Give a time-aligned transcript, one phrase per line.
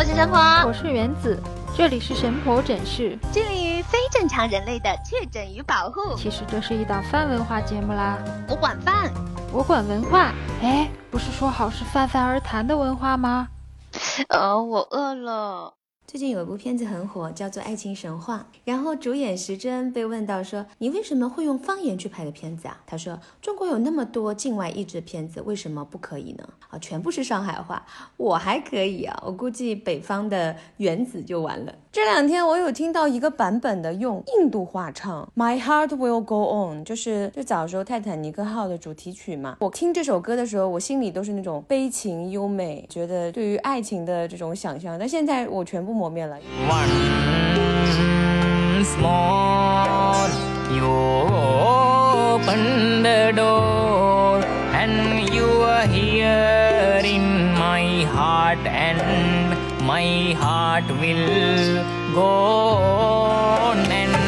[0.00, 1.38] 我是神婆，我是原子，
[1.76, 6.16] 这里是神婆诊室，致力于非正常人类的确诊与保护。
[6.16, 8.16] 其实这是一档泛文化节目啦，
[8.48, 9.12] 我管饭，
[9.52, 10.32] 我管文化。
[10.62, 13.48] 哎，不是说好是泛泛而谈的文化吗？
[14.28, 15.74] 呃，我饿了。
[16.10, 26.48] 最近有一部片子很火，叫做《爱情神话》，然后主演石峥被问到说：“你为什么会用方言去拍的片子啊？”他说：“中国有那么多境外译制的片子，为什么不可以呢？
[26.68, 27.86] 啊，全部是上海话，
[28.16, 39.56] 我还可以啊，我估计北方的原子就完了。”这两天我有听到一个版本的用印度话唱《My Heart Will Go On》，就是就早时候泰坦尼克号的主题曲嘛。
[39.58, 44.96] 我听这首歌的时候，我心里都是那种悲情优美，觉得对于爱情的这种想象。
[44.96, 46.38] 但现在我全部磨灭了。
[48.78, 50.28] Once more,
[50.72, 50.86] you
[52.36, 54.40] open the door,
[54.72, 59.00] and you are here in my heart, and
[59.90, 62.22] my heart will go
[62.78, 64.20] on and on.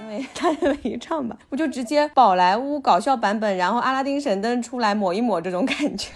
[0.00, 6.08] 因为他这么一唱吧，我就直接宝莱坞搞笑版本，然后阿拉丁神灯出来抹一抹这种感觉。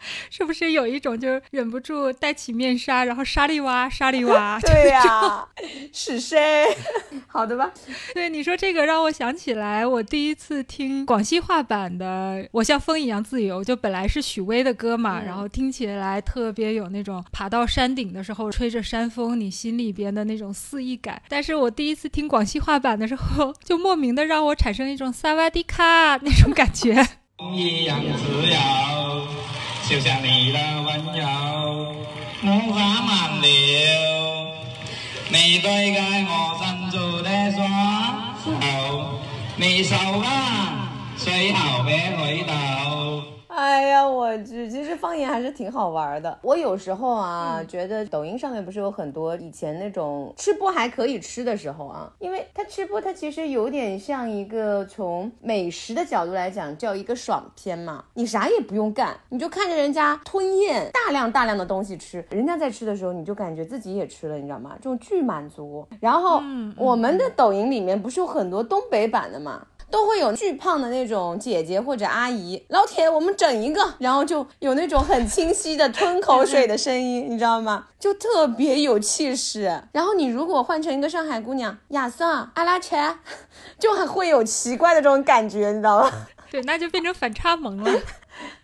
[0.30, 4.58] 是不是有一种就忍不住戴起面纱，然后沙利哇沙利哇？
[4.64, 5.46] 对呀，
[5.92, 6.64] 是谁？
[7.26, 7.70] 好的吧。
[8.14, 21.20] 对你说这个让我想起来，我第一次听广西话版的《我像风一样自由》，就本来是许巍的歌嘛，然后听起来特别有那种爬到山顶的时候吹着山风，你心里边的那种肆意感。
[21.28, 27.06] 但是我第一次听广西话版的时候，就莫名的让我产生一种萨瓦迪卡那种感觉。
[29.88, 31.94] 就像你的温柔，
[32.42, 33.48] 无法挽留
[35.30, 37.66] 你推开我伸出的双
[38.44, 39.18] 手，
[39.56, 43.37] 你手啊，最好别回头。
[43.58, 46.38] 哎呀，我去，其实方言还是挺好玩的。
[46.42, 58.04] 我有时候啊，觉得抖音上面不是有很多以前那种吃播还可以吃的时候啊，因为它吃播，它其实有点像一个从美食的角度来讲叫一个爽片嘛。
[58.14, 64.76] 你啥也不用干，你就看着人家吞咽大量大量的东西吃，人家在吃的时候，你就感觉自己也吃了，你知道吗？
[64.76, 65.84] 这种巨满足。
[65.98, 66.40] 然后
[66.76, 69.66] 我们的抖音里面不是有很多东北版的嘛？
[69.90, 77.86] 都会有巨胖的那种姐姐或者阿姨，老铁，我们整一个， 然后就有那种很清晰的吞口水的声音，你知道吗？
[77.98, 79.82] 就特别有气势。
[79.92, 83.16] 然后你如果换成一个上海姑娘，亚瑟、阿拉切，
[83.78, 86.12] 就很会有奇怪的这种感觉，你知道吗？
[86.50, 87.90] 对，那就变成反差萌了。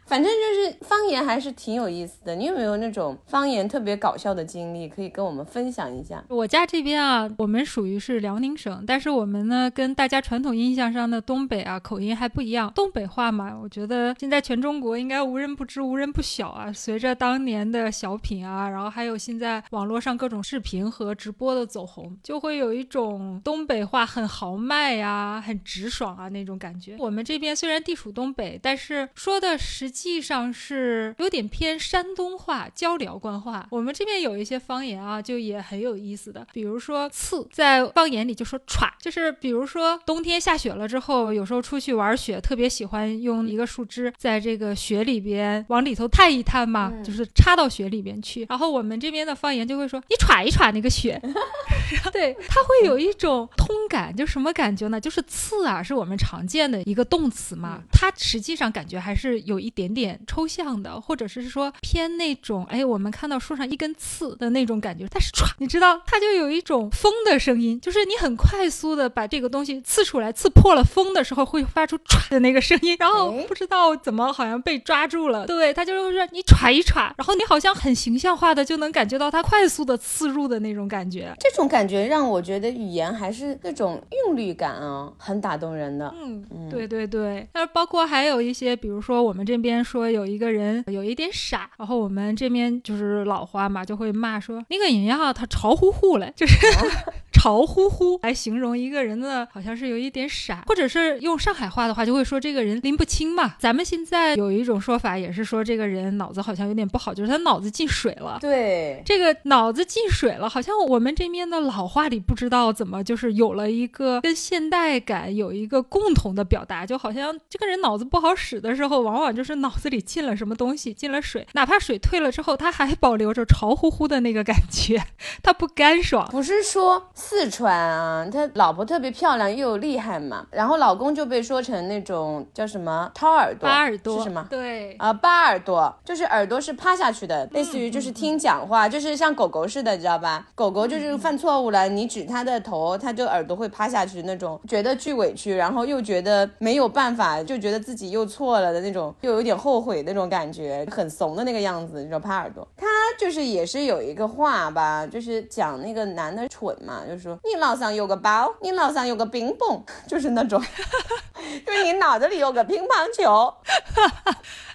[0.07, 2.35] 反正就是方言还是挺有意思的。
[2.35, 6.23] 你有没有那种方言特别搞笑的经历，可以跟我们分享一下？
[6.29, 12.73] 我家这边啊，我们属于是辽宁省，但是我们呢跟大家传统印象上的东北啊口音还不一样。
[12.75, 16.73] 东北话嘛，我觉得现在全中国应该无人不知、无人不晓啊。
[16.73, 26.97] 随着当年的小品啊，然后还有现在网络上各种视频和直播的走红，就会有一种东北话很豪迈呀、很直爽啊那种感觉。
[26.99, 33.65] 我们这边虽然地处东北，但是说的实际上是有点偏山东话、交辽官话。
[33.71, 48.45] 我们这边有一些方言啊，就也很有意思的，比如说“刺”，在方言里就说“歘”，就是比如说冬天下雪了之后，有时候出去玩雪，特别喜欢用一个树枝在这个雪里边往里头探一探嘛，就是插到雪里边去。
[48.49, 51.21] 然后我们这边的方言就会说：“你歘一歘那个雪。
[52.13, 55.01] ”对，它会有一种通感，就什么感觉呢？
[55.01, 65.07] 就是“刺”啊，是我们常见的一个动词嘛，它实际上感觉还是有一点点点抽象的，或者是说偏那种，哎，我们看到树上一根刺的那种感觉。
[65.11, 81.35] 但是唰，你知道，它就有一种风的声音，就是你很快速的把这个东西刺出来，刺破了风的时候会发出唰的那个声音，然后不知道怎么好像被抓住了，对，它就是说你歘一歘，然后你好像很形象化的就能感觉到它快速的刺入的那种感觉。
[81.41, 86.15] 这种感觉让我觉得语言还是那种韵律感啊，很打动人的。
[86.17, 87.47] 嗯，对对对。
[87.55, 96.55] 那包括还有一些，比如说我们这边说有一个人有一点傻，然后我们这边就是老花嘛，就会骂说那个饮料它潮乎乎嘞，就是。
[97.45, 103.57] 潮乎乎来形容一个人的，好像是有一点傻，或者是用上海话的话，就会说这个人拎不清嘛。
[103.59, 108.39] 咱们现在有一种说法，也是说这个人脑子好像有点不好，就是他脑子进水了。
[108.41, 125.05] 对，这个脑子进水了，好像我们这边的老话里不知道怎么就是有了一个跟现代感有一个共同的表达，就好像这个人脑子不好使的时候，往往就是脑子里进了什么东西，进了水，哪怕水退了之后，他还保留着潮乎乎的那个感觉，
[125.43, 126.27] 他不干爽。
[126.31, 127.11] 不是说。
[127.37, 134.47] 四川啊，他老婆特别漂亮又厉害嘛，然后老公就被说成那种叫什么掏耳朵，扒耳朵是什么？
[134.49, 140.47] 对，啊，扒耳朵就是耳朵是趴下去的，类似于就是听讲话，就是像狗狗似的，你知道吧？
[140.55, 152.67] 狗狗就是犯错误了，你指它的头，它就耳朵会趴下去那种，觉得巨委屈，然后又觉得没有办法，就觉得自己又错了的那种，又有点后悔那种感觉，很怂的那个样子，你知道趴耳朵。
[152.77, 152.87] 他
[153.19, 160.61] 就是也是有一个话吧，就是讲那个男的蠢嘛，就是说你脑上有个包，你脑上有个冰 bomb， 就是那种，
[161.67, 163.53] 就是你脑子里有个乒乓球。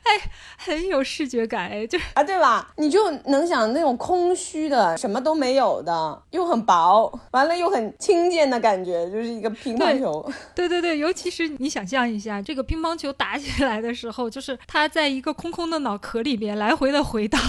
[0.01, 0.15] 哎
[0.57, 2.67] 很有视觉感哎，就啊，对吧？
[2.77, 10.31] 你就能想那种空虚的，什么都没有的，又很薄，完了又很轻贱的感觉，就是一个乒乓球。
[10.55, 17.39] 对对对，尤其是你想象一下，这个乒乓球打起来的时候，就是它在一个空空的脑壳里边来回的回荡。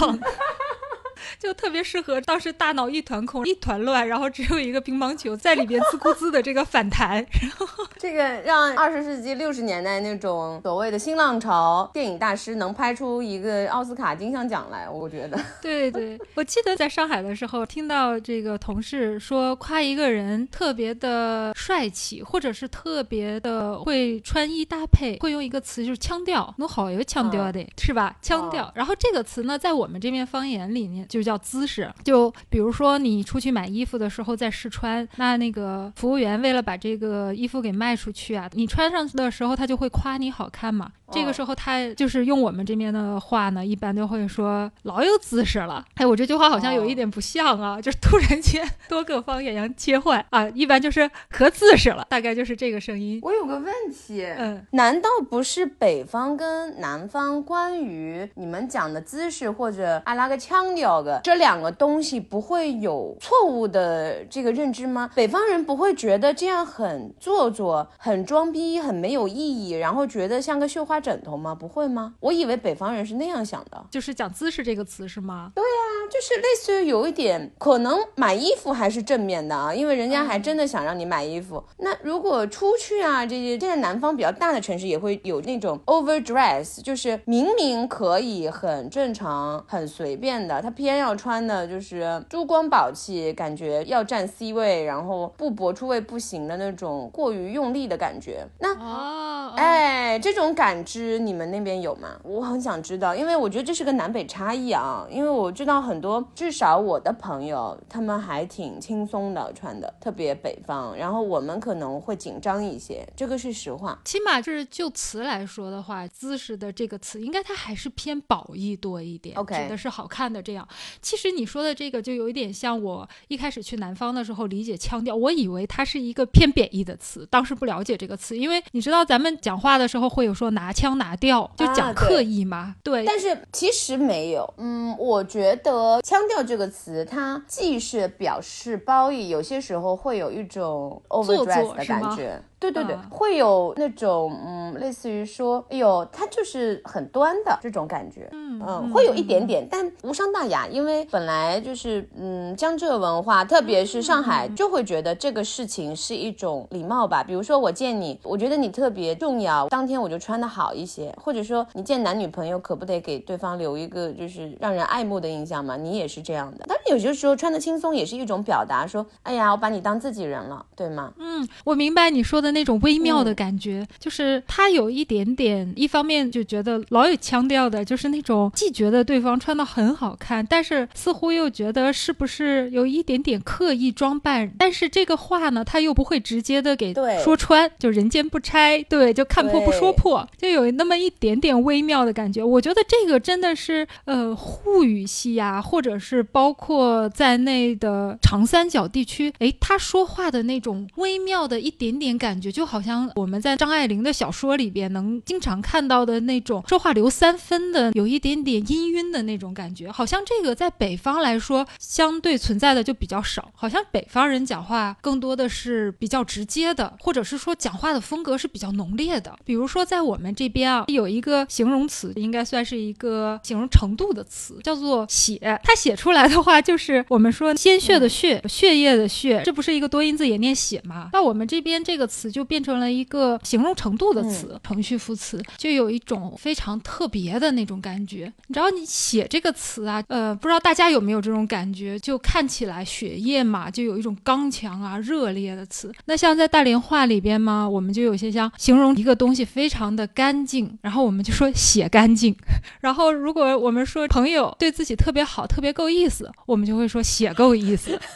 [1.39, 7.15] 就特别适合当时大脑一团空、一团乱，然后只有一个乒乓球在里边滋咕滋的这个反弹。
[7.41, 15.39] 然后 这个让二十世纪六十年代那种所谓的新浪潮电影大师能拍出一个奥斯卡金像奖来，我觉得。
[15.61, 28.15] 对对，我记得在上海的时候听到这个同事说夸一个人特别的帅气，或者是特别的会穿衣搭配，会用一个词就是腔调，弄好有腔调的，是吧？
[28.21, 28.71] 腔调。
[28.75, 31.91] 然后这个词呢，在我们这边方言里面就叫姿势。
[32.03, 40.89] 就比如说你出去买衣服的时候在试穿，那那个服务员为了把这个衣服给卖出去啊，你穿上的时候他就会夸你好看嘛。
[41.13, 45.85] 这个时候他就是用我们这边的话呢，一般都会说老有姿势了。
[45.95, 53.19] 哎，我这句话好像有一点不像啊，就是突然间多个方言要切换啊，一般就是可姿势了，大概就是这个声音。
[53.23, 65.09] 我有个问题，嗯，难道不是北方跟南方关于你们讲的姿势或者阿拉个腔调的这两个东西不会有错误的这个认知吗？
[65.15, 71.55] 北方人不会觉得这样很做作、很装逼、很没有意义，然后觉得像个绣花枕头吗？
[71.55, 72.13] 不会吗？
[72.19, 73.85] 我以为北方人是那样想的。
[73.89, 75.51] 就是讲姿势这个词是吗？
[75.55, 81.63] 对啊，就是类似于有一点，可能买衣服还是正面的啊，因为人家还真的想让你买衣服。
[81.77, 98.45] 那如果出去啊，这些现在南方比较大的城市也会有那种 overdress，就是明明可以很正常、很随便的，他偏要穿的就是珠光宝气，感觉要占 C 位，然后不搏出位不行的那种过于用力的感觉。
[98.59, 102.19] 那哦，哎，这种感知你们那边有吗？
[102.23, 105.05] 我很想知道，因为我觉得这是个南北差异啊。
[105.09, 110.95] 因为我知道很多，至少我的朋友他们还挺轻松的穿的，特别北方。
[110.95, 113.99] 然后我们可能会紧张一些，这个是实话。
[114.05, 120.67] 起码就是就词来说的话，姿势的这个词应该它还是偏褒义多一点 OK 指的是好看的这样。
[121.01, 133.05] 其实你说的这个就有一点像我一开始去南方的时候理解腔调，我以为它是一个偏贬义的词，当时不了解这个词，因为你知道咱们讲话的时候会有说拿腔拿调，就讲刻意嘛，对。
[133.05, 142.41] 但是其实没有，嗯，我觉得“腔调”这个词，它既是表示褒义，有些时候会有一种 overdress 的是吗感觉。
[142.61, 148.29] 对对对，啊会有那种嗯，类似于说，哎呦，他就是很端的这种感觉。
[148.31, 157.23] 嗯嗯，会有一点点，但无伤大雅，因为本来就是嗯，江浙文化，特别是上海，就会觉得这个事情是一种礼貌吧。
[157.23, 165.75] 比如说我见你，我觉得你特别重要，当天我就穿的好一些，或者说你见男女朋友，可不得给对方留一个就是让人爱慕的印象嘛？
[165.75, 166.65] 你也是这样的。
[166.91, 171.13] 有些时候穿的轻松也是一种表达，说哎呀，我把你当自己人了，对吗？
[171.17, 192.43] 嗯，我明白你说的那种微妙的感觉，就是他有一点点，一方面就觉得老有腔调的，就是那种既觉得对方穿的很好看，但是似乎又觉得是不是有一点点刻意装扮，但是这个话呢，他又不会直接的给对说穿，就人间不拆，对，就看破不说破，就有那么一点点微妙的感觉。
[192.43, 219.37] 我觉得这个真的是呃沪语系呀、或者是包括在内的长三角地区，诶，他说话的那种微妙的一点点感觉，就好像我们在张爱玲的小说里边能经常看到的那种说话留三分的，有一点点氤氲的那种感觉，好像这个在北方来说相对存在的就比较少，好像北方人讲话更多的是比较直接的，或者是说讲话的风格是比较浓烈的。
[219.45, 231.09] 比如说在我们这边啊，有一个形容词，应该算是一个形容程度的词，叫做写”，他写出来的话就是我们说鲜血的血，血液的血，这不是一个多音字也念血吗？
[231.11, 238.31] 那我们这边这个词词就变成了一个形容程度的词，程序副词，就有一种非常特别的那种感觉。
[238.45, 245.91] 你知道，你写这个词啊，呃，不知道大家有没有这种感觉，就看起来血液嘛，就有一种刚强啊、热烈的词。
[246.05, 252.35] 那像在大连话里边嘛，我们就有些像形容一个东西非常的干净，然后我们就说 写干净。
[252.81, 257.97] 然后如果我们说朋友对自己特别好、特别够意思，我们就会说写够意思。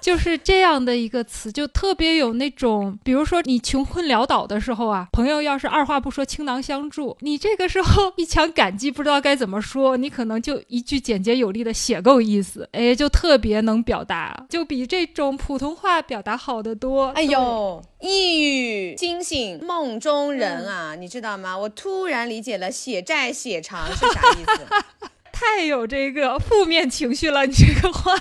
[0.00, 17.06] 就是这样的一个词，就特别有那种，比如说你穷困潦倒的时候啊，朋友要是二话不说倾囊相助，你这个时候一腔感激不知道该怎么说，你可能就一句简洁有力的写够意思，哎，就特别能表达，就比这种普通话表达好得多。
[17.08, 21.58] 哎呦，一语惊醒梦中人啊，你知道吗？
[21.58, 28.12] 我突然理解了“血债血偿”是啥意思， 太有这个负面情绪了，你这个话。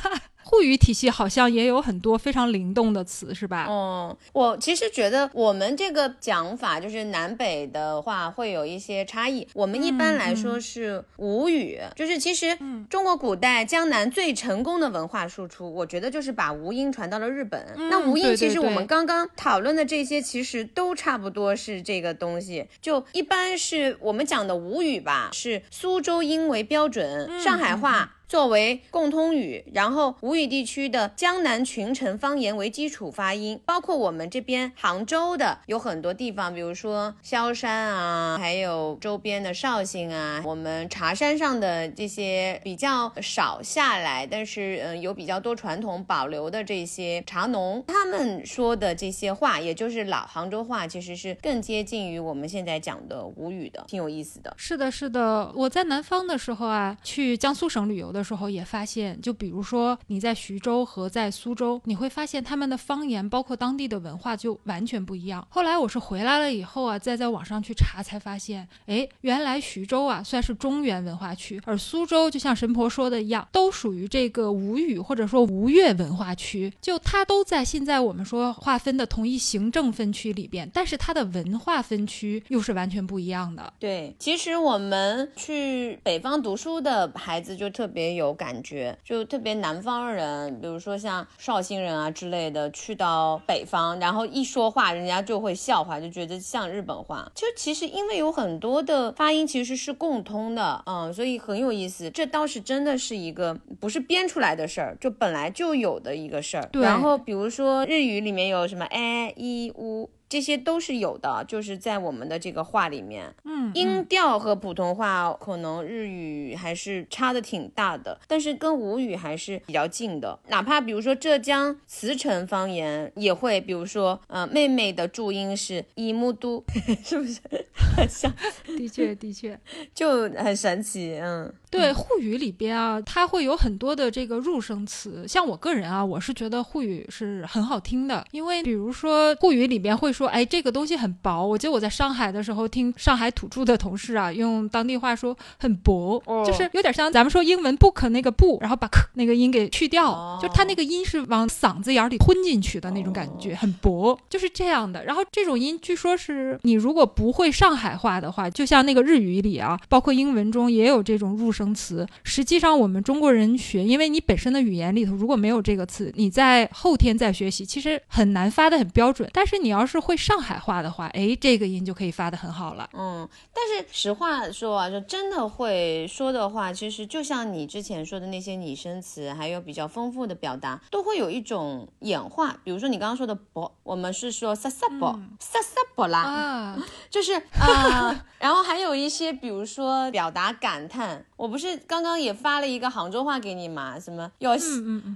[0.50, 3.68] 沪语体系好像也有很多非常灵动的词，是吧？
[3.70, 9.46] 嗯，我其实觉得我们这个讲法就是南北的话会有一些差异。
[9.54, 12.58] 我们一般来说是吴语，就是其实
[12.90, 17.62] 中国古代江南最成功的文化输出，我觉得就是把吴音传到了日本。
[17.90, 22.66] 那吴音其实我们刚刚讨论的这些其实都差不多是这个东西。
[22.82, 28.14] 就一般是我们讲的吴语吧，是苏州音为标准，上海话。
[28.28, 54.54] 作为共通语，然后吴语地区的江南群臣方言为基础发音，包括我们这边杭州的有很多地方，比如说萧山啊，还有周边的绍兴啊，我们茶山上的这些比较少下来，但是嗯有比较多传统保留的这些茶农，他们说的这些话，也就是老杭州话，其实是更接近于我们现在讲的吴语的，挺有意思的。
[54.58, 58.17] 是的，是的，我在南方的时候啊，去江苏省旅游的。
[58.18, 65.46] 的时候也发现，就比如说你在徐州和在苏州，你会发现他们的方言，包括当地的文化就完全不一样。
[65.52, 83.72] 后来我是回来了以后啊，再在网上去查，才发现，哎，原来徐州啊算是中原文化区，而苏州就像神婆说的一样，都属于这个吴语或者说吴越文化区，就它都在现在我们说划分的同一行政分区里边，但是它的文化分区又是完全不一样的。
[83.78, 88.07] 对，其实我们去北方读书的孩子就特别。
[88.08, 97.30] 也有感觉，就特别南方人，比如说像绍兴人啊之类的，去到北方，然后一说话，人家就会笑话，就觉得像日本话。
[97.36, 102.10] 就其实因为有很多的发音其实是共通的，嗯，所以很有意思。
[102.12, 106.70] 这倒是真的是一个不是编出来的事儿，就本来就有的一个事儿。
[106.74, 110.10] 然后比如说日语里面有什么 a、i、u。
[110.30, 120.38] 这些都是有的，就是在我们的这个话里面，嗯，音调和普通话可能日语还是差的挺大的，但是跟吴语还是比较近的。
[120.48, 126.64] 哪怕比如说浙江慈城方言也会，比如说，呃，妹妹的注音是一木都，
[127.04, 127.40] 是不是
[127.96, 128.34] 很像？
[128.78, 129.58] 的确，的确，
[129.96, 131.54] 就很神奇，嗯。
[131.70, 135.28] 对沪语里边啊，它会有很多的这个入声词。
[135.28, 141.46] 像我个人啊，我是觉得沪语是很好听的，因为比如说沪语里边会说，哎，这个东西很薄。
[141.46, 155.04] 我记得我在上海的时候，听上海土著的同事啊，用当地话说很薄，就是有点像咱们说英文 book 那个 book，然后把那个音给去掉，就它那个音是往嗓子眼里吞进去的那种感觉，很薄，就是这样的。
[155.04, 161.52] 然后这种音据说是你如果不会上海话的话，就像那个日语里啊，包括英文中也有这种入。
[161.58, 169.28] 生词，实际上我们中国人学，因为你本身的语言里头如果没有这个词，你在后天再学习，其实很难发的很标准。
[169.34, 172.88] 但是你要是会上海话的话，哎，这个音就可以发的很好了。
[172.94, 182.56] 嗯，但是实话说啊，就真的会说的话，其实就像你之前说的那些拟声词，还有比较丰富的表达，都会有一种演化。
[182.64, 191.26] 比如说你刚刚说的“博”，我们是说“萨萨博”，萨萨博啦，啊，就是啊， 然后还有一些，比如说表达感叹。
[191.38, 194.00] 我不是刚刚也发了一个杭州话给你吗？
[194.00, 194.56] 什么要，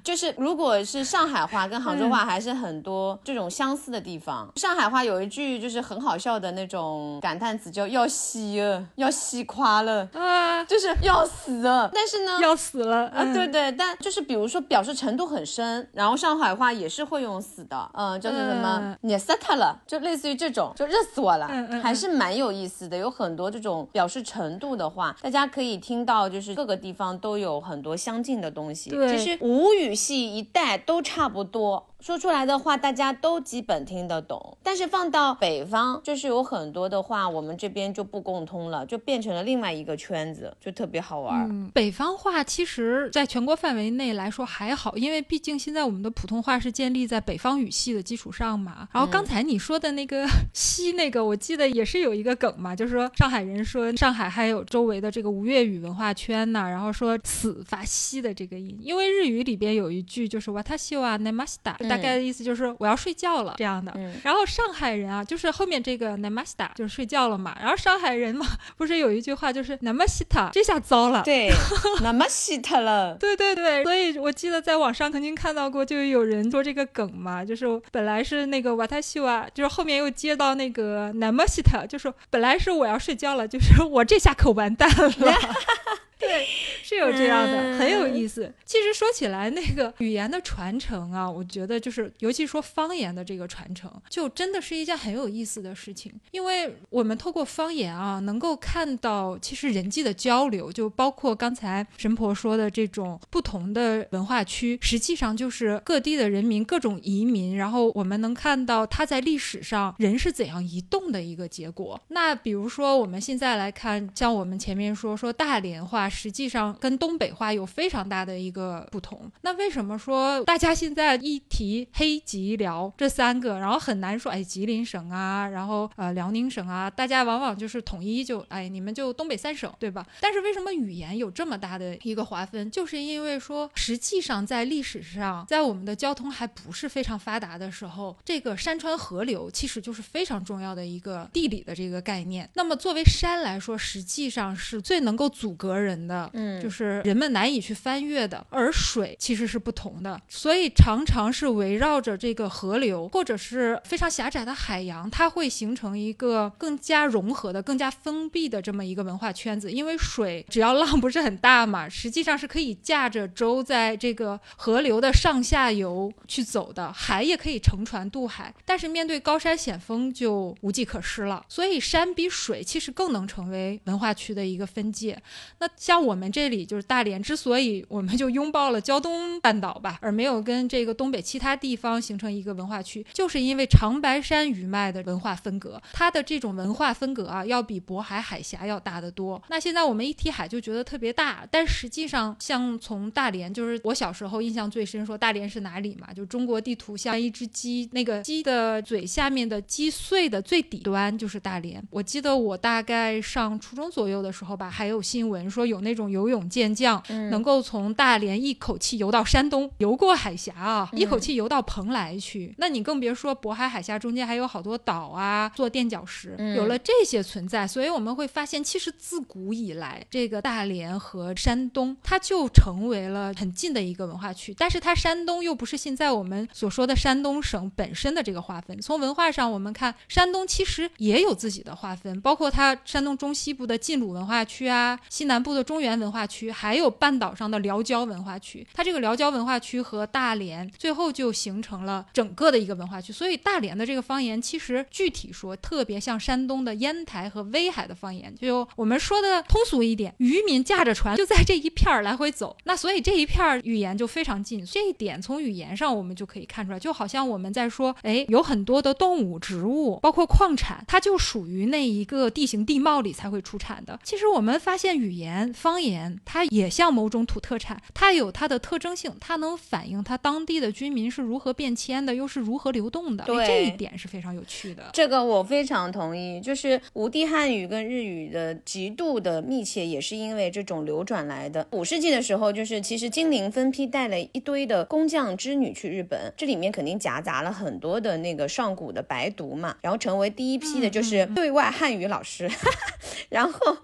[0.04, 4.52] 就是如果是上海话跟杭州话还是很多这种相似的地方。
[4.56, 11.90] 上海话有一句就是很好笑的那种感叹词，叫要死了，要死垮了啊，就是要死了。
[11.94, 13.72] 但是呢，要死了啊，对对。
[13.74, 21.50] 但就是比如说表示程度很深，然后上海话也是会用死的，嗯，叫做什么你死他了，就类似于这种，就热死我了，
[21.82, 22.98] 还是蛮有意思的。
[22.98, 26.21] 有很多这种表示程度的话，大家可以听到。
[26.22, 31.88] 到就是各个地方都有很多相近的东西，其实吴语系一带都差不多。
[32.02, 34.58] 说出来的话大家都基本听得懂。
[34.64, 41.48] 但是放到北方，就是有很多的话，我们这边就不共通了，就变成了另外一个圈子，就特别好玩。
[41.50, 48.88] 嗯，北方话其实在全国范围内来说还好，因为毕竟现在我们的普通话是建立在北方语系的基础上嘛。
[48.92, 63.94] 然后刚才你说的那个西那个，我记得也是有一个梗嘛，就是说上海人说上海还有周围的这个吴粤语文化圈呢，然后说死发西的这个音，因为日语里边有一句就是瓦塔西瓦奈马西达，大概的意思就是我要睡觉了这样的。
[64.24, 67.56] 然后上海人啊，就是后面这个 namasta 就是睡觉了嘛。
[67.60, 68.46] 然后上海人嘛，
[68.78, 71.22] 不是有一句话就是 namasta，，这下糟了。
[71.24, 71.52] 对，，
[72.02, 73.16] namasta 了。
[73.16, 85.12] 对对对，所以我记得在网上曾经看到过，就有人做这个梗嘛，就是本来是那个瓦塔西瓦，就是后面又接到那个 namasta，，就是本来是我要睡觉了，就是我这下可完蛋了。
[86.22, 86.46] 对，
[86.84, 88.54] 是有这样的，很有意思。
[88.64, 96.14] 其实说起来，那个语言的传承啊，我觉得就是，尤其说方言的这个传承，就真的是一件很有意思的事情。
[96.30, 112.00] 因为我们透过方言啊，能够看到其实人际的交流，就包括刚才神婆说的这种不同的文化区，实际上就是各地的人民各种移民，然后我们能看到他在历史上人是怎样移动的一个结果。
[112.10, 116.11] 那比如说我们现在来看，像我们前面说说大连话。
[116.12, 119.32] 实际上跟东北话有非常大的一个不同。
[119.42, 130.06] 那为什么说大家现在一提黑吉辽这三个，然后很难说哎吉林省啊，然后呃辽宁省啊，大家往往就是统一就哎你们就东北三省对吧？
[130.20, 132.70] 但是为什么语言有这么大的一个划分？
[132.70, 142.50] 就是因为说实际上在历史上，在我们的交通还不是非常发达的时候，这个山川河流其实就是非常重要的一个地理的这个概念。
[142.56, 146.01] 那么作为山来说，实际上是最能够阻隔人。
[146.08, 159.72] 的，嗯，就是人们难以去翻越的，而水其实是不同的，所以常常是围绕着这个河流或者是非常狭窄的海洋，它会形成一个更加融合的、更加封闭的这么一个文化圈子。
[159.72, 168.54] 因为水只要浪不是很大嘛，实际上是可以驾着舟在这个河流的上下游去走的，海也可以乘船渡海。
[168.66, 175.22] 但是面对高山险峰就无计可施了，所以山比水其实更能成为文化区的一个分界。
[175.60, 189.44] 那像我们这里就是大连，之所以我们就拥抱了胶东半岛吧，而没有跟这个东北其他地方形成一个文化区，就是因为长白山余脉的文化分隔，它的这种文化分隔啊，要比渤海海峡要大得多。
[189.50, 196.14] 那现在我们一提海就觉得特别大，但实际上像从大连，就是我小时候印象最深，说大连是哪里嘛？
[196.14, 201.86] 就中国地图像一只鸡，那个鸡的嘴下面的鸡碎的最底端就是大连。
[201.90, 205.81] 我记得我大概上初中左右的时候吧，还有新闻说有。
[205.82, 212.54] 那种游泳健将能够从大连一口气游到山东，游过海峡啊，一口气游到蓬莱去。
[212.58, 216.36] 那你更别说渤海海峡中间还有好多岛啊，做垫脚石。
[216.56, 224.54] 有了这些存在，所以我们会发现，其实自古以来，这个大连和山东，它就成为了很近的一个文化区。
[224.58, 228.80] 但是它山东又不是现在我们所说的山东省本身的这个划分。
[228.82, 235.62] 从文化上，我们看山东其实也有自己的划分，包括它山东中西部的晋鲁文化区啊，西南部的。
[235.72, 243.14] 中原文化区还有半岛上的辽交文化区，它这个辽交文化区和大连最后就形成了整个的一个文化区。
[243.14, 248.36] 所以大连的这个方言，其实具体说特别像山东的烟台和威海的方言。
[248.36, 254.66] 就我们说的通俗一点，渔民驾着船就在这一片儿来回走，那所以这一片儿语言就非常近。
[254.66, 263.98] 这一点从语言上我们就可以看出来，就好像我们在说，哎，有很多的动物、植物，包括矿产，它就属于那一个地形地貌里才会出产的。
[264.04, 265.54] 其实我们发现语言。
[265.62, 273.24] 方言它也像某种土特产，它有它的特征性，它能反映它当地的居民是如何变迁的，又是如何流动的。
[273.26, 274.90] 对，这一点是非常有趣的。
[274.92, 281.68] 这个我非常同意，就是吴地汉语跟日语的极度的密切，也是因为这种流转来的。
[281.74, 292.50] 五世纪的时候，就是其实金陵分批带了一堆的工匠织女去日本，这里面肯定夹杂了很多的那个上古的白读嘛，然后成为第一批的就是对外汉语老师，
[293.30, 293.78] 然后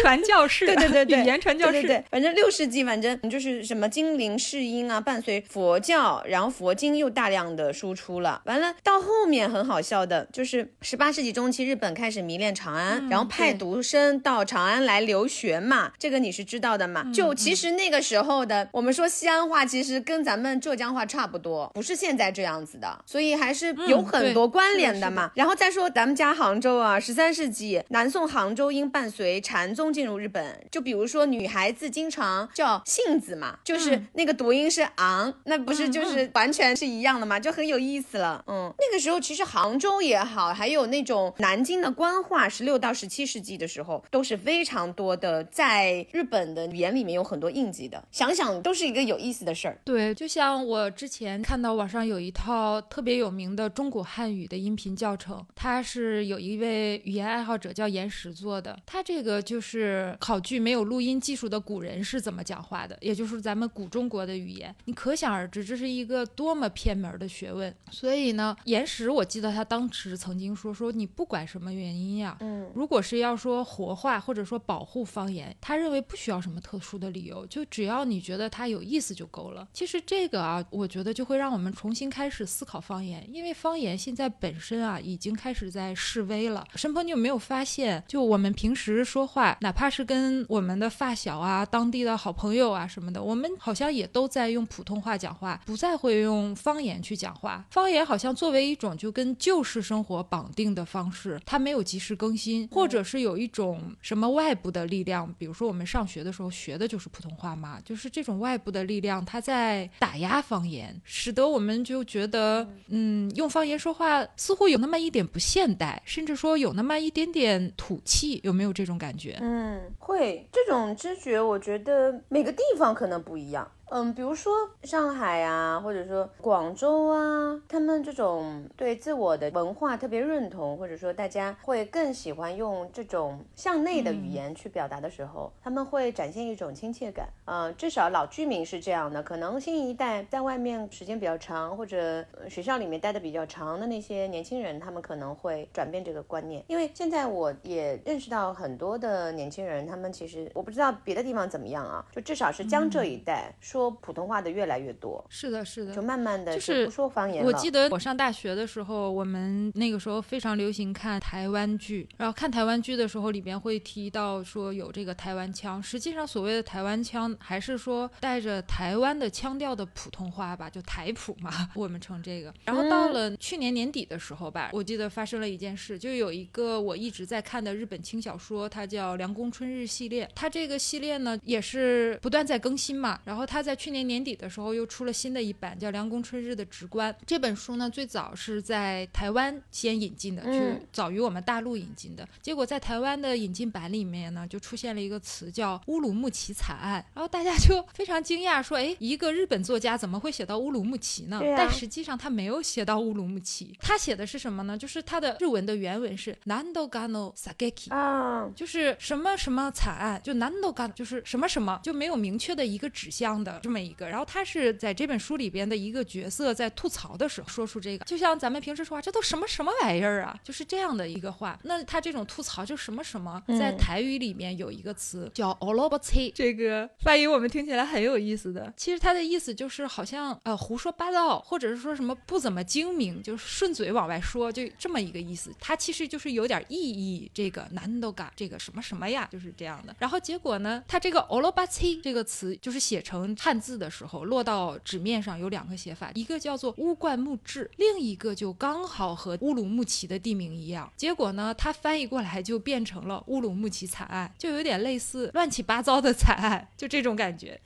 [0.00, 0.66] 传教士。
[0.77, 8.42] 对对对， 语言传教士，对对对，反正六世纪，反正就是什么金陵世音啊，伴随佛教，然后佛经又大量的输出了。
[8.44, 17.04] 完了到后面很好笑的，就是十八世纪中期，日本开始迷恋长安，然后派读生到长安来留学嘛，这个你是知道的嘛？
[17.12, 25.30] 就其实那个时候的，我们说西安话其实跟咱们浙江话差不多，不是现在这样子的，所以还是有很多关联的嘛。
[25.34, 30.58] 然后再说咱们家杭州啊，十三世纪南宋杭州因伴随禅宗进入日本。
[30.70, 38.44] 就比如说女孩子经常叫杏子嘛，就是那个读音是昂，那不是就是完全是一样的嘛，就很有意思了。
[38.46, 48.02] 嗯，那个时候其实杭州也好，还有那种南京的官话，十六到十七世纪的时候都是非常多的，在日本的语言里面有很多印记的。
[48.10, 49.78] 想想都是一个有意思的事儿。
[49.84, 67.74] 对，就像我之前看到网上有一套特别有名的中国汉语的音频教程，它是有一位语言爱好者叫岩石做的，他这个就是考据没有录音技术的古人是怎么讲话的，也就是咱们古中国的语言，你可想而知这是一个多么偏门的学问。
[67.90, 79.68] 所以呢，岩石我记得他当时曾经说说你不管什么原因呀，嗯，如果是要说活化或者说保护方言，他认为不需要什么特殊的理由，就只要你觉得它有意思就够了。
[79.74, 86.66] 其实这个啊，我觉得就会让我们重新开始思考方言，因为方言现在本身啊已经开始在示威了。
[86.74, 97.64] 申鹏，你有没有发现，就我们平时说话，哪怕是跟我们的发小啊、当地的好朋友啊什么的，我们好像也都在用普通话讲话，不再会用方言去讲话。
[97.70, 119.38] 方言好像作为一种就跟旧式生活绑定的方式，它没有及时更新，或者是有一种什么外部的力量，比如说我们上学的时候学的就是普通话嘛，就是这种外部的力量，它在打压方言，使得我们就觉得，嗯，用方言说话似乎有那么一点不现代，甚至说有那么一点点土气，有没有这种感觉？
[119.40, 123.70] 嗯，会这种知觉，我觉得每个地方可能不一样。
[123.90, 137.28] 嗯，比如说上海啊，或者说广州啊，他们这种对自我的文化特别认同，或者说大家会更喜欢用这种向内的语言去表达的时候，他们会展现一种亲切感。
[137.46, 146.62] 嗯，至少老居民是这样的，可能新一代在外面时间比较长，或者学校里面待的比较长的那些年轻人，他们可能会转变这个观念。
[146.66, 153.77] 因为现在我也认识到很多的年轻人，他们其实我不知道别的地方怎么样啊，就至少是江浙一带说。
[153.78, 165.80] 说普通话的越来越多，是的，是的，就慢慢的就是不说方言我记得我上大学的时候，我们那个时候非常流行看台湾剧，然后看台湾剧的时候，里边会提到说有这个台湾腔。
[165.80, 172.52] 实际上，所谓的台湾腔，还是说带着台湾的腔调的普通话吧，就台普嘛， 我们称这个。
[172.64, 187.12] 然后到了去年年底的时候吧，我记得发生了一件事，就有一个我一直在看的日本轻小说，它叫《凉宫春日》系列，它这个系列呢也是不断在更新嘛，然后它在去年年底的时候又出了新的一版，叫《凉宫春日的直观》。
[187.26, 192.26] 这本书呢，最早是在台湾先引进的，就早于我们大陆引进的。
[192.40, 204.76] 结果在台湾的引进版里面呢，就出现了一个词叫“乌鲁木齐惨案”，然后大家就 非常惊讶，说：“哎，一个日本作家怎么会写到乌鲁木齐呢？”但实际上他没有写到乌鲁木齐，他写的是什么呢？
[204.76, 214.08] 就是他的日文的原文是 “nando gano sageki”，啊，就是什么什么惨案，就 nando gano，就是什么什么，就没有明确的一个指向的这么一个。
[214.08, 221.58] 然后他是在这本书里边的一个角色，在吐槽的时候说出这个，就像咱们平时说话，这都什么什么玩意儿啊，就是这样的一个话。
[221.64, 228.72] 那他这种吐槽就什么什么，在台语里面有一个词叫 o l o b t 这个翻译我们听起来很有意思的。
[228.76, 235.52] 其实它的意思就是好像呃胡说八道，或者是说什么不怎么精明，就是顺嘴往外说，就这么一个意思。
[235.58, 239.94] 它其实就是有点意义，这个难都嘎这个什么什么呀，就是这样的。
[239.98, 250.92] 然后结果呢，他这个 o l o b t 这个词就是写成汉字的时候落到纸面上有两个写法，一个叫做乌冠木质，另一个就刚好和乌鲁木齐的地名一样。
[250.98, 257.58] 结果呢，它翻译过来就变成了乌鲁木齐惨案，就有点类似乱七八糟的惨案，就这种感觉。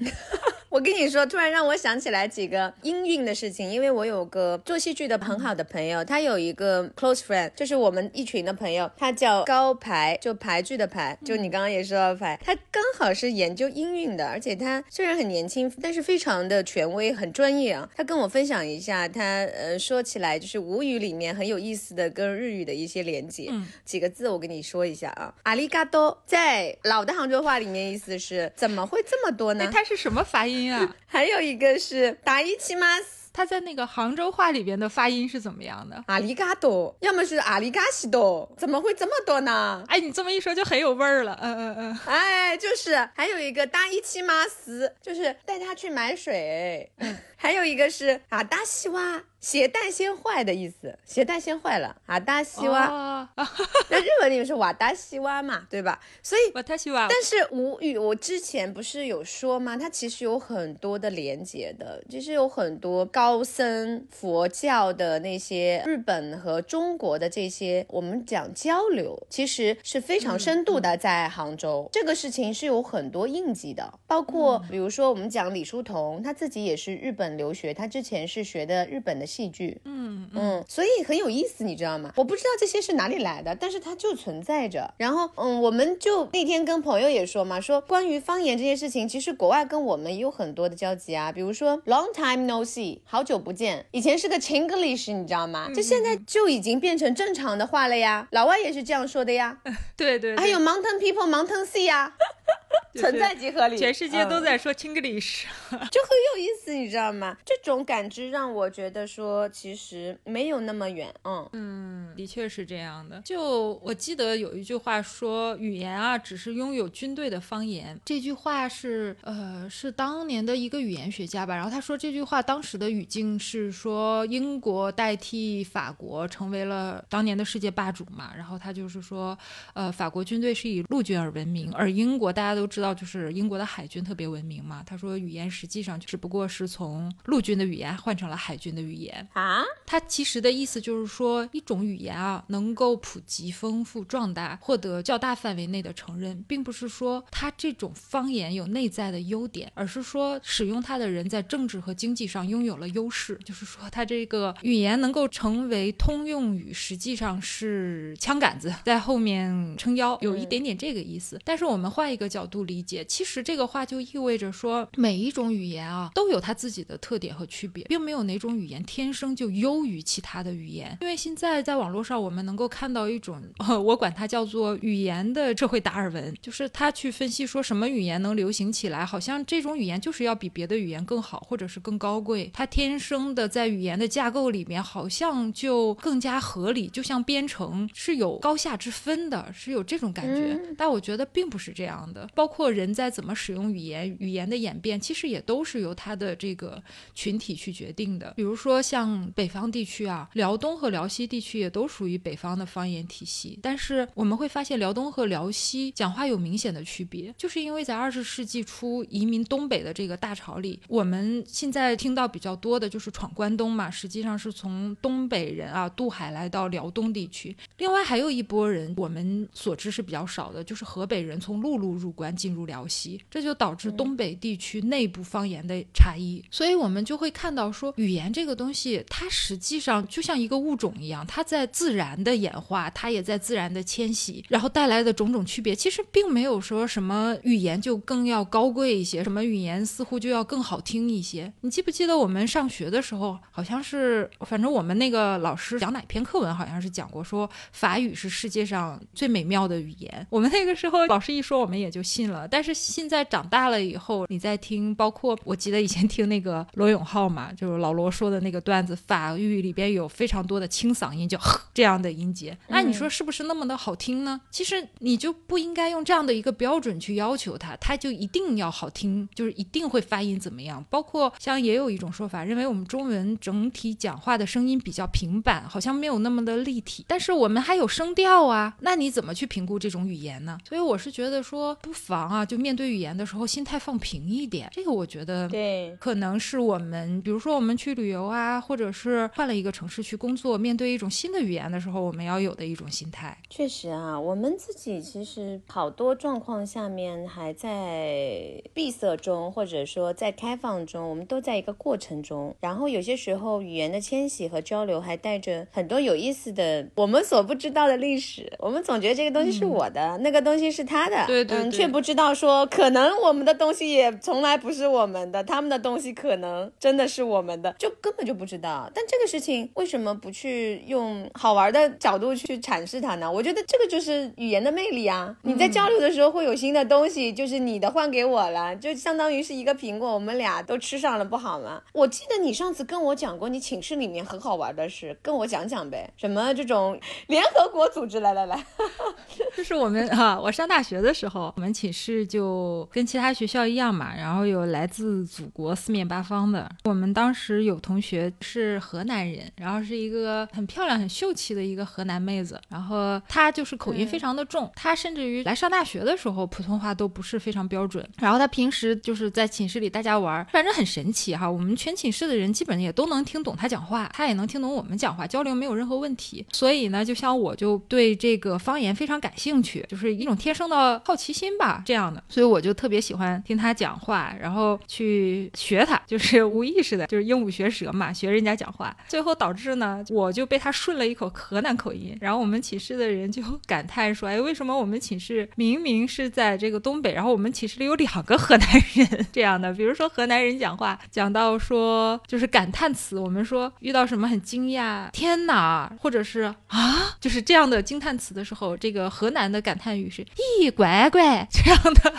[0.72, 17.86] 我跟你说，突然让我想起来几个音韵的事情，因为我有个做戏剧的很好的朋友，他有一个 close friend，就是我们一群的朋友，他叫高排，就排剧的排，就你刚刚也说到排，他刚好是研究音韵的，而且他虽然很年轻，但是非常的权威，很专业啊。
[17.94, 23.52] 他跟我分享一下，他呃说起来就是吴语里面很有意思的跟日语的一些连接，
[23.84, 29.68] 几个字我跟你说一下啊，阿里嘎多，在老的杭州话里面意思是怎么会这么多呢？
[29.70, 30.94] 它是什么发音啊？
[31.06, 36.02] 还有一个是达伊奇马斯，他在那个杭州话里边的发音是怎么样的？
[36.06, 39.82] 阿里嘎多，要么是阿里嘎西多，怎么会这么多呢？
[39.88, 41.38] 哎，你这么一说就很有味儿了。
[41.40, 46.90] 嗯嗯嗯，哎，就是还有一个达伊奇马斯，就是带他去买水。
[46.98, 52.86] 嗯，还有一个是啊达西哇鞋带先坏的意思，鞋带先坏了啊，达西哇。
[52.86, 53.28] 哦，
[53.90, 55.98] 那日文里面是瓦达西哇嘛，对吧？
[56.22, 56.52] 所以。
[56.54, 59.76] 但是吴语，我之前不是有说吗？
[59.76, 70.96] 它其实有很多的连接的，就是有很多高僧佛教的那些日本和中国的这些，我们讲交流，其实是非常深度的。
[70.96, 82.12] 在杭州，这个事情是有很多印记的，包括比如说我们讲李叔同，他自己也是日本留学，他之前是学的日本的戏剧，嗯嗯，所以很有意思，你知道吗？
[82.16, 84.94] 我不知道这些是哪里来的，但是它就存在着。
[84.96, 91.30] 然后，嗯，我们就那天跟朋友也说嘛，说关于方言这件事情，其实国外跟我们也有很多的交集啊。
[91.32, 95.70] 比如说 long time no see，好久不见，以前是个 Chinglish，你知道吗？
[95.74, 98.28] 就现在就已经变成正常的话了呀。
[98.32, 99.58] 老外也是这样说的呀。
[99.96, 102.12] 对对，还有 mountain people mountain sea 呀。
[102.94, 107.36] 存在即合理，全世界都在说 Chinglish，就很有意思，你知道吗？
[107.44, 111.12] 这种感知让我觉得说，其实没有那么远。
[111.24, 113.22] 嗯嗯，的确是这样的。
[113.24, 117.98] 就我记得有一句话说，语言啊，只是拥有军队的方言。
[118.04, 121.54] 这句话是呃，是当年的一个语言学家吧。
[121.54, 128.32] 然后他说这句话当时的语境是说，英国代替法国成为了当年的世界霸主嘛。
[128.36, 129.36] 然后他就是说，
[129.72, 134.82] 呃，法国军队是以陆军而闻名，而英国大家都知道，就是英国的海军特别文明嘛。
[134.84, 139.62] 他说，语言实际上只不过是从陆军的语言换成了海军的语言啊。
[139.86, 153.38] 他其实的意思就是说，一种语言啊，能够普及、丰富、壮大，获得较大范围内的承认，并不是说它这种方言有内在的优点，而是说使用它的人在政治和经济上拥有了优势。
[153.44, 161.38] 就是说，它这个语言能够成为通用语，实际上是枪杆子在后面撑腰，有一点点这个意思。
[161.44, 170.96] 但是我们换一个角度理解，其实这个话就意味着说，每一种语言啊都有它自己的特点和区别，并没有哪种语言天生就优于其他的语言。
[171.00, 173.42] 因为现在在网络上，我们能够看到一种，
[173.84, 182.50] 我管它叫做语言的社会达尔文，就是他去分析说什么语言能流行起来，好像这种语言就是要比别的语言更好，或者是更高贵。
[182.52, 190.60] 它天生的在语言的架构里面，好像就更加合理，就像编程是有高下之分的，是有这种感觉。
[190.76, 192.11] 但我觉得并不是这样的。
[192.34, 196.82] 包括人在怎么使用语言，语言的演变，其实也都是由他的这个
[197.14, 198.32] 群体去决定的。
[198.36, 203.58] 比如说像北方地区啊，辽东和辽西地区也都属于北方的方言体系。
[203.62, 217.56] 但是我们会发现，辽东和辽西讲话有明显的区别，就是因为在二十世纪初移民东北的这个大潮里，我们现在听到比较多的就是闯关东嘛，实际上是从东北人啊渡海来到辽东地区。
[217.78, 226.44] 另外还有一波人，我们所知是比较少的，就是河北人从陆路入关进入辽西，这就导致东北地区内部方言的差异。
[226.50, 241.52] 所以我们就会看到说，语言这个东西，它实际上就像一个物种一样，它在自然的演化，它也在自然的迁徙，然后带来的种种区别，其实并没有说什么语言就更要高贵一些，什么语言似乎就要更好听一些。
[241.60, 250.26] 你记不记得我们上学的时候，好像是，反正我们那个老师讲哪篇课文，好像是讲过说法语是世界上最美妙的语言。
[250.30, 252.48] 我们那个时候老师一说，我们也就信了。
[252.48, 261.38] 但是现在长大了以后，你在听，包括我记得以前听那个罗永浩嘛，就是老罗说的那个段子，法语里边有非常多的清嗓音，就
[261.74, 262.56] 这样的音节。
[262.68, 264.40] 那你说是不是那么的好听呢？
[264.50, 270.82] 其实你就不应该用这样的一个标准去要求它，它就一定要好听，就是一定会发音怎么样。
[270.88, 277.04] 包括像也有一种说法，认为我们中文整体讲话的声音比较平板，好像没有那么的立体。
[277.08, 280.58] 但是我们还有声调啊，那你怎么去评估这种语言呢？
[280.66, 284.68] 所以我是觉得说，不妨啊，就面对语言的时候，心态放平一点。
[284.72, 293.36] 这个我觉得对，可能是我们，比如说我们去旅游啊，或者是换了一个城市去工作，面对一种新的语言的时候，我们要有的一种心态。
[293.50, 302.54] 确实啊，我们自己其实好多状况下面还在闭塞中，或者说在开放中，我们都在一个过程中。
[302.60, 308.52] 然后有些时候，语言的迁徙和交流还带着很多有意思的我们所不知道的历史。
[308.60, 318.90] 我们总觉得这个东西是我的，那个东西是他的，对对嗯，却不知道说可能我们的东西也从来不是我们的，他们的东西可能真的是我们的，就根本就不知道。
[318.94, 323.30] 但这个事情为什么不去用好玩的角度去阐释它呢？
[323.30, 325.36] 我觉得这个就是语言的魅力啊！
[325.42, 331.82] 你在交流的时候会有新的东西，就是你的换给我了，就相当于是一个苹果，我们俩都吃上了，不好吗？
[331.92, 336.10] 我记得你上次跟我讲过，你寝室里面很好玩的事，跟我讲讲呗。
[336.16, 338.22] 什么这种联合国组织？
[338.22, 338.64] 来来来，
[339.56, 346.68] 就是我们哈、我上大学的时候，我们寝室就跟其他学校一样嘛，然后有来自祖国四面八方的。
[346.82, 400.24] 我们当时有同学是河南南人，然后是一个很漂亮、很秀气的一个河南妹子，然后她就是口音非常的重，她甚至于来上大学的时候普通话都不是非常标准，然后她平时就是在寝室里大家玩，反正很神奇哈，我们全寝室的人基本也都能听懂她讲话，她也能听懂我们讲话，交流没有任何问题，所以呢，就像我就对这个方言非常感兴趣，就是一种天生的好奇心吧，这样的，所以我就特别喜欢听他讲话，然后去学他，就是无意识的，就是鹦鹉学舌嘛，学人家讲话，最后导致呢，我就被他顺了一口河南口音，然后我们寝室的人就 感叹说，哎，为什么我们寝室明明是在这个东北，然后我们寝室里有两个河南人这样的，比如说河南人讲话讲到说就是感叹词，我们说遇到什么很惊讶，天哪，或者是啊，就是这样的惊叹词的时候，这个河南的感叹语是
[400.60, 402.12] 咦乖乖乖 这样的，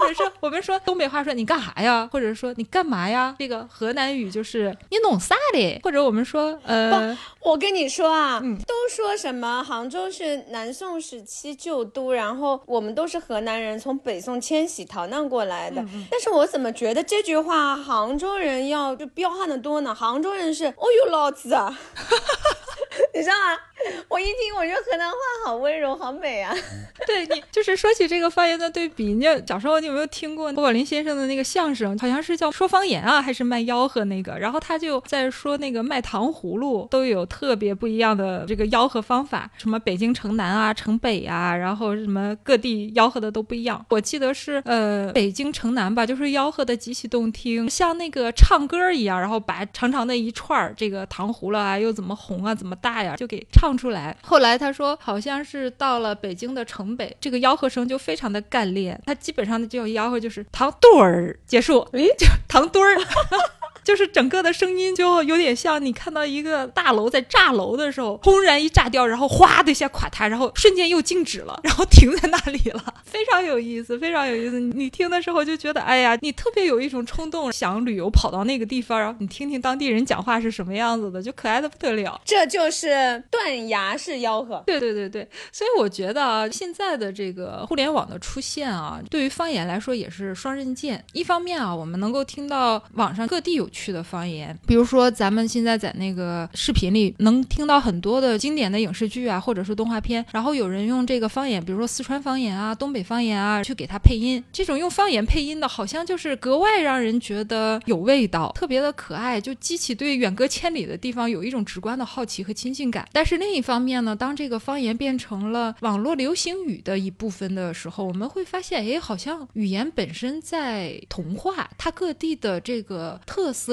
[0.00, 7.16] 或者说我们说东北话说你干啥呀，或者说你干嘛呀，这个河南语就是你弄啥嘞，或者我们说呃。
[7.42, 15.84] 我跟你说啊，嗯都说什么杭州是南宋时期旧都，然后我们都是河南人从北宋迁徙逃难过来的。
[16.10, 19.94] 但是我怎么觉得这句话杭州人要就彪悍的多呢？
[19.94, 21.78] 杭州人是哦呦老子啊，
[23.14, 23.56] 你知道吗？
[24.08, 26.54] 我一听我觉得河南话好温柔，好美啊。
[27.06, 31.96] 对你就是说起这个方言的对比，你就小时候你有没有听过郭宝林先生的那个相声？
[31.98, 34.38] 好像是叫说方言啊，还是卖吆喝那个？
[34.38, 43.84] 然后他就在说那个卖糖葫芦都有特别不一样的这个吆喝方法，什么北京城南啊、城北啊，然后什么各地吆喝的都不一样。
[43.90, 54.16] 我记得是呃北京城南吧，就是吆喝的极其动听，像那个唱歌一样，然后把长长的一串儿这个糖葫芦啊，又怎么红啊，怎么大呀，就给唱出来。
[54.22, 63.00] 后来他说，好像是到了北京的城北，这个吆喝声就非常的干练，他基本上的这种吆喝就是糖墩儿结束，诶，就糖墩儿。
[63.86, 74.58] 就是整个的声音就有点像你看到一个大楼在炸楼的时候，轰然一炸掉，然后哗的一下垮塌，然后瞬间又静止了， 然后停在那里了， 非常有意思，非常有意思。
[74.58, 82.20] 你你听的时候就觉得，哎呀，你特别有一种冲动，想旅游跑到那个地方，然后你听听当地人讲话是什么样子的，就可爱的不得了。
[82.24, 84.60] 这就是断崖式吆喝。
[84.66, 91.04] 对对对对，所以我觉得啊，现在的这个互联网的出现啊，对于方言来说也是双刃剑。
[91.12, 104.42] 一方面啊，我们能够听到网上各地有趣的方言，比如说咱们现在在那个视频里能听到很多的经典的影视剧啊，或者是动画片，然后有人用这个方言，比如说四川方言啊、东北方言啊，去给它配音。
[104.52, 113.06] 这种用方言配音的，好像就是格外让人觉得有味道，特别的可爱，就激起对远隔千里的地方有一种直观的好奇和亲近感。
[113.12, 123.65] 但是另一方面呢，当这个方言变成了网络流行语的一部分的时候，我们会发现，哎，好像语言本身在同化，它各地的这个特色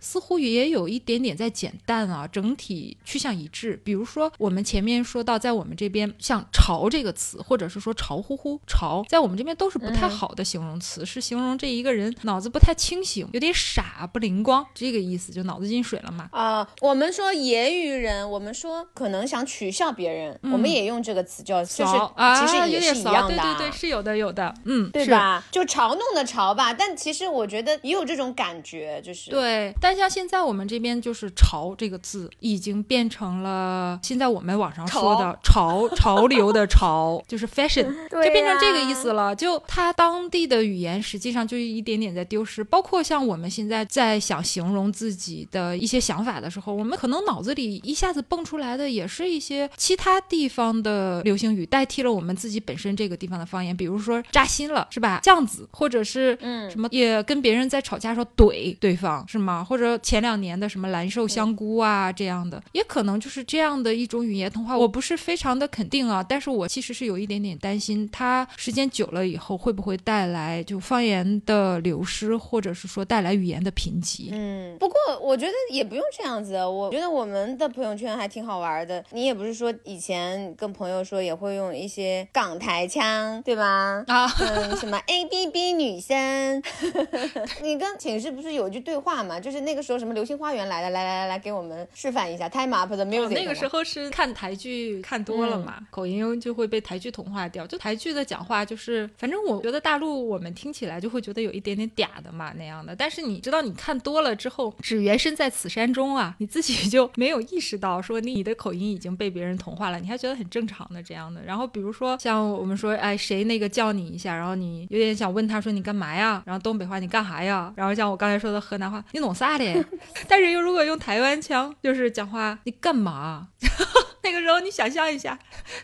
[0.00, 3.80] 似乎也有一点点在减淡啊，整体趋向一致。
[3.84, 16.28] 比如说我们前面说到，在我们这边像“潮”这个词，或者是说“潮乎乎”，潮在我们这边都是不太好的形容词，是形容这一个人脑子不太清醒，有点傻不灵光这个意思，就脑子进水了嘛。
[16.32, 24.90] 啊、我们说揶揄人，我们说可能想取笑别人，我们也用这个词叫，就是骚啊，其实也有点骚，是一样的、啊对对对，是有的有的，嗯，是？
[24.90, 25.42] 对吧？
[25.50, 39.34] 就嘲弄的嘲吧，但其实我觉得也有这种感觉，就是对，但像现在我们这边就是“潮”这个字，已经变成了现在我们网上说的潮潮流的潮，就是 fashion，对就变成这个意思了。
[39.34, 55.20] 就它当地的语言实际上就一点点在丢失，包括像我们现在在想形容自己的一些想法的时候，我们可能脑子里一下子蹦出来的也是一些其他地方的流行语，代替了我们自己本身这个地方的方言，比如说扎心了，是吧？
[55.22, 59.64] 这样子，或者是嗯什么也跟别人在吵架时候怼对方是吗？
[59.64, 64.76] 或者前两年的什么蓝瘦香菇啊这样的，也可能就是这样的一种语言通话。
[64.76, 74.28] 我不是非常的肯定啊，但是我其实是有一点点担心，它时间久了以后会不会带来就方言的流失，或者是说带来语言的贫瘠。
[74.32, 79.04] 嗯，不过我觉得也不用这样子，我觉得我们的朋友圈还挺好玩的。
[79.10, 84.04] 你也不是说以前跟朋友说也会用一些港台腔，对吧？
[84.06, 86.62] 啊，嗯，什么 A B B 女生，
[87.62, 89.38] 你跟寝室不是有句对话嘛？
[89.40, 93.26] 就是那个时候什么《流星花园》来的，来来来来，给我们示范一下 Time Up 的 music。
[93.26, 97.66] 哦那个时候是看台剧看多了嘛，口音就会被台剧同化掉。
[97.66, 102.94] 就台剧的讲话，就是反正我觉得大陆我们听起来就会觉得有一点点嗲的嘛那样的。
[102.94, 111.42] 但是你知道，你看多了之后，只缘身在此山中啊，你自己就没有意识到说你的口音已经被别人同化了，你还觉得很正常的这样的。
[111.42, 116.42] 然后比如说像我们说，哎，谁那个叫你一下，然后你有点想问他说你干嘛呀？
[116.44, 117.72] 然后东北话你干啥呀？
[117.76, 119.84] 然后像我刚才说的河南话，你弄啥的？
[120.28, 123.48] 但是又如果用台湾腔，就是讲话你干嘛？
[124.22, 125.38] 那个时候你想象一下，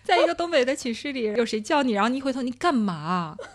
[0.04, 3.34] 在一个东北的寝室里，有谁叫你，然后你一回头你干嘛？